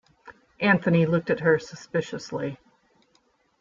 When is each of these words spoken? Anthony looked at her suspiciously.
Anthony 0.61 1.05
looked 1.05 1.29
at 1.29 1.41
her 1.41 1.59
suspiciously. 1.59 2.57